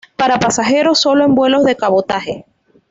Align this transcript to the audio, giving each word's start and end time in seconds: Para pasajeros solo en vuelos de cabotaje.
Para 0.15 0.39
pasajeros 0.39 0.97
solo 0.99 1.25
en 1.25 1.35
vuelos 1.35 1.63
de 1.63 1.75
cabotaje. 1.75 2.43